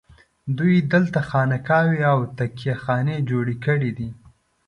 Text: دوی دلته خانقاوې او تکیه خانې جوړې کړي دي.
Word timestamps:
دوی 0.57 0.75
دلته 0.93 1.19
خانقاوې 1.29 2.01
او 2.13 2.19
تکیه 2.37 2.75
خانې 2.83 3.17
جوړې 3.29 3.55
کړي 3.65 3.91
دي. 3.97 4.09